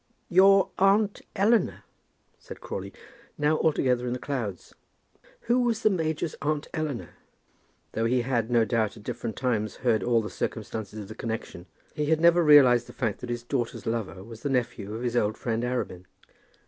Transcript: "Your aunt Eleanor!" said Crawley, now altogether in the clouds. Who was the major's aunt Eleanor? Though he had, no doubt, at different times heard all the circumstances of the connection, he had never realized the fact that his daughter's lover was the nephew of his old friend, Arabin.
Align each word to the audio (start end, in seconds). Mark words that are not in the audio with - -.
"Your 0.29 0.71
aunt 0.79 1.21
Eleanor!" 1.35 1.83
said 2.39 2.59
Crawley, 2.59 2.91
now 3.37 3.59
altogether 3.59 4.07
in 4.07 4.13
the 4.13 4.17
clouds. 4.17 4.73
Who 5.41 5.59
was 5.61 5.83
the 5.83 5.91
major's 5.91 6.33
aunt 6.41 6.67
Eleanor? 6.73 7.11
Though 7.91 8.05
he 8.05 8.23
had, 8.23 8.49
no 8.49 8.65
doubt, 8.65 8.97
at 8.97 9.03
different 9.03 9.35
times 9.35 9.75
heard 9.85 10.01
all 10.01 10.23
the 10.23 10.29
circumstances 10.31 10.97
of 10.99 11.07
the 11.07 11.13
connection, 11.13 11.67
he 11.93 12.07
had 12.07 12.19
never 12.19 12.43
realized 12.43 12.87
the 12.87 12.93
fact 12.93 13.19
that 13.19 13.29
his 13.29 13.43
daughter's 13.43 13.85
lover 13.85 14.23
was 14.23 14.41
the 14.41 14.49
nephew 14.49 14.95
of 14.95 15.03
his 15.03 15.15
old 15.15 15.37
friend, 15.37 15.61
Arabin. 15.63 16.05